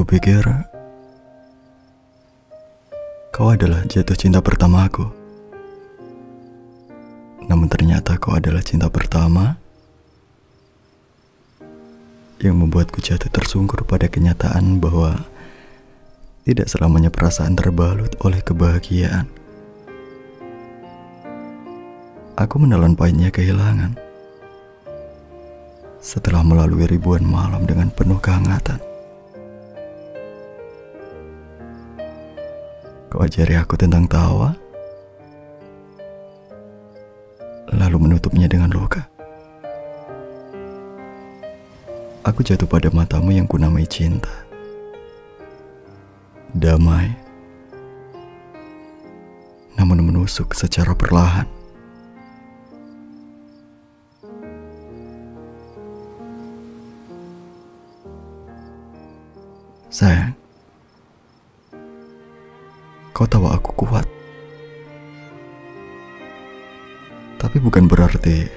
kupikir 0.00 0.40
kau 3.36 3.52
adalah 3.52 3.84
jatuh 3.84 4.16
cinta 4.16 4.40
pertamaku. 4.40 5.04
Namun 7.44 7.68
ternyata 7.68 8.16
kau 8.16 8.32
adalah 8.32 8.64
cinta 8.64 8.88
pertama 8.88 9.60
yang 12.40 12.56
membuatku 12.56 12.96
jatuh 13.04 13.28
tersungkur 13.28 13.84
pada 13.84 14.08
kenyataan 14.08 14.80
bahwa 14.80 15.20
tidak 16.48 16.72
selamanya 16.72 17.12
perasaan 17.12 17.52
terbalut 17.52 18.16
oleh 18.24 18.40
kebahagiaan. 18.40 19.28
Aku 22.40 22.56
menelan 22.56 22.96
pahitnya 22.96 23.28
kehilangan 23.28 24.00
setelah 26.00 26.40
melalui 26.40 26.88
ribuan 26.88 27.20
malam 27.20 27.68
dengan 27.68 27.92
penuh 27.92 28.16
kehangatan. 28.16 28.89
Kau 33.10 33.26
ajari 33.26 33.58
aku 33.58 33.74
tentang 33.74 34.06
tawa, 34.06 34.54
lalu 37.74 38.06
menutupnya 38.06 38.46
dengan 38.46 38.70
luka. 38.70 39.02
Aku 42.22 42.46
jatuh 42.46 42.70
pada 42.70 42.86
matamu 42.94 43.34
yang 43.34 43.50
kunamai 43.50 43.82
cinta. 43.90 44.30
Damai, 46.54 47.10
namun 49.74 50.06
menusuk 50.06 50.54
secara 50.54 50.94
perlahan. 50.94 51.50
Sayang, 59.90 60.38
Kau 63.20 63.28
tahu 63.28 63.52
aku 63.52 63.84
kuat. 63.84 64.08
Tapi 67.36 67.60
bukan 67.60 67.84
berarti 67.84 68.48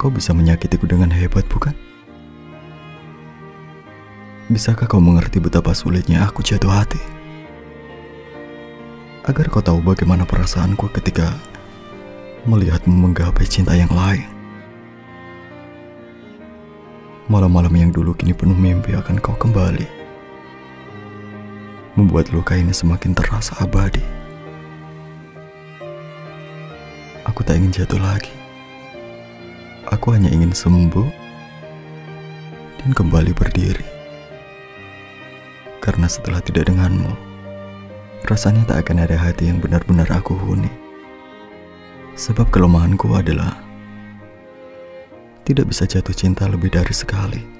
kau 0.00 0.08
bisa 0.08 0.32
menyakitiku 0.32 0.88
dengan 0.88 1.12
hebat, 1.12 1.44
bukan? 1.52 1.76
Bisakah 4.48 4.88
kau 4.88 4.96
mengerti 4.96 5.44
betapa 5.44 5.76
sulitnya 5.76 6.24
aku 6.24 6.40
jatuh 6.40 6.72
hati? 6.72 6.96
Agar 9.28 9.52
kau 9.52 9.60
tahu 9.60 9.84
bagaimana 9.84 10.24
perasaanku 10.24 10.88
ketika 10.96 11.36
melihatmu 12.48 12.96
menggapai 12.96 13.44
cinta 13.44 13.76
yang 13.76 13.92
lain. 13.92 14.24
Malam-malam 17.28 17.76
yang 17.76 17.92
dulu 17.92 18.16
kini 18.16 18.32
penuh 18.32 18.56
mimpi 18.56 18.96
akan 18.96 19.20
kau 19.20 19.36
kembali 19.36 19.99
membuat 22.00 22.32
luka 22.32 22.56
ini 22.56 22.72
semakin 22.72 23.12
terasa 23.12 23.52
abadi. 23.60 24.00
Aku 27.28 27.44
tak 27.44 27.60
ingin 27.60 27.84
jatuh 27.84 28.00
lagi. 28.00 28.32
Aku 29.92 30.16
hanya 30.16 30.32
ingin 30.32 30.56
sembuh 30.56 31.12
dan 32.80 32.90
kembali 32.96 33.36
berdiri. 33.36 33.84
Karena 35.84 36.08
setelah 36.08 36.40
tidak 36.40 36.72
denganmu, 36.72 37.12
rasanya 38.24 38.64
tak 38.64 38.88
akan 38.88 39.04
ada 39.04 39.20
hati 39.20 39.52
yang 39.52 39.60
benar-benar 39.60 40.08
aku 40.08 40.32
huni. 40.32 40.72
Sebab 42.16 42.48
kelemahanku 42.48 43.12
adalah 43.12 43.60
tidak 45.44 45.68
bisa 45.68 45.84
jatuh 45.84 46.16
cinta 46.16 46.48
lebih 46.48 46.72
dari 46.72 46.96
sekali. 46.96 47.59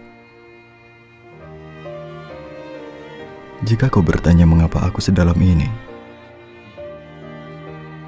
Jika 3.61 3.93
kau 3.93 4.01
bertanya 4.01 4.49
mengapa 4.49 4.81
aku 4.81 5.05
sedalam 5.05 5.37
ini, 5.37 5.69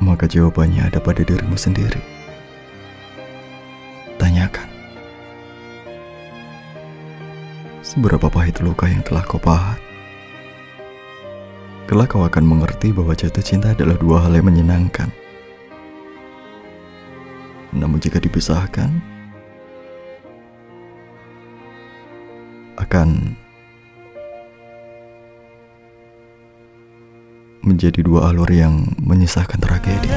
maka 0.01 0.25
jawabannya 0.25 0.89
ada 0.89 0.97
pada 0.97 1.21
dirimu 1.21 1.61
sendiri. 1.61 2.01
Tanyakan, 4.17 4.65
seberapa 7.85 8.33
pahit 8.33 8.65
luka 8.65 8.89
yang 8.89 9.05
telah 9.05 9.21
kau 9.29 9.37
pahat. 9.37 9.77
Kelak 11.85 12.17
kau 12.17 12.25
akan 12.25 12.49
mengerti 12.49 12.89
bahwa 12.89 13.13
jatuh 13.13 13.45
cinta 13.45 13.77
adalah 13.77 14.01
dua 14.01 14.25
hal 14.25 14.33
yang 14.33 14.49
menyenangkan. 14.49 15.13
Namun 17.77 18.01
jika 18.01 18.17
dipisahkan, 18.17 18.89
akan 22.81 23.37
menjadi 27.63 28.03
dua 28.03 28.35
alur 28.35 28.51
yang 28.51 28.87
menyisahkan 28.99 29.59
tragedi. 29.63 30.11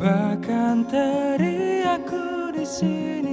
Bahkan 0.00 0.88
teriakku 0.88 2.56
di 2.56 2.64
sini. 2.64 3.29